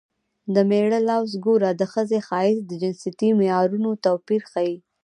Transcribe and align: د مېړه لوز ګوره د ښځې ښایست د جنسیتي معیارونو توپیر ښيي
د 0.53 0.55
مېړه 0.69 0.99
لوز 1.09 1.31
ګوره 1.45 1.69
د 1.75 1.81
ښځې 1.93 2.19
ښایست 2.27 2.63
د 2.67 2.71
جنسیتي 2.81 3.29
معیارونو 3.39 3.89
توپیر 4.05 4.41
ښيي 4.51 4.75